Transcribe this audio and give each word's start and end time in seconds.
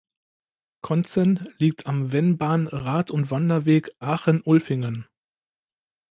Konzen 0.81 1.47
liegt 1.59 1.85
am 1.85 2.11
Vennbahn 2.11 2.65
Rad- 2.65 3.11
und 3.11 3.29
Wanderweg 3.29 3.91
Aachen-Ulflingen. 3.99 5.05